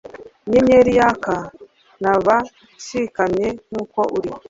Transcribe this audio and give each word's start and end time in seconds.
inyenyeri 0.47 0.91
yaka, 0.99 1.35
naba 2.01 2.35
nshikamye 2.77 3.47
nkuko 3.71 3.99
uri 4.17 4.29